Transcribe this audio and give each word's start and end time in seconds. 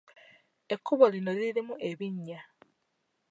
Ekkubo 0.73 1.05
lino 1.13 1.31
lirimu 1.39 1.73
ebinnya. 1.89 2.41